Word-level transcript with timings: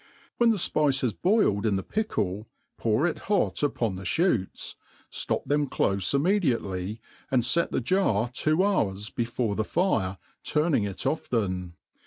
When 0.37 0.51
^ 0.51 0.53
fpice 0.55 1.03
has 1.03 1.13
boiled 1.13 1.63
in 1.63 1.75
the 1.75 1.83
pickle, 1.83 2.47
pour 2.75 3.05
it 3.05 3.19
hot 3.29 3.61
upon* 3.61 3.97
t^e 3.97 4.01
ihootd, 4.01 4.75
Aop 5.11 5.45
them 5.45 5.69
clofe 5.69 6.15
immediately, 6.15 6.99
^nd 7.31 7.45
fet 7.53 7.71
the 7.71 7.81
jar 7.81 8.31
two 8.33 8.63
hours 8.65 9.11
before 9.11 9.55
the 9.55 9.63
fire, 9.63 10.17
turning 10.43 10.85
it 10.85 11.05
often. 11.05 11.75